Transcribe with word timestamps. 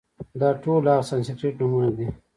دا 0.39 0.49
ټول 0.63 0.81
هغه 0.91 1.03
سانسکریت 1.09 1.55
نومونه 1.59 1.89
دي، 1.97 2.07